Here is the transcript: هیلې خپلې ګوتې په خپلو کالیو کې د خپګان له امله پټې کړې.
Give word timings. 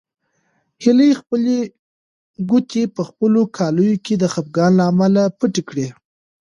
هیلې 0.83 1.09
خپلې 1.19 1.57
ګوتې 2.49 2.83
په 2.95 3.01
خپلو 3.09 3.41
کالیو 3.57 4.01
کې 4.05 4.13
د 4.17 4.23
خپګان 4.33 4.71
له 4.79 4.83
امله 4.91 5.23
پټې 5.37 5.61
کړې. 5.69 5.87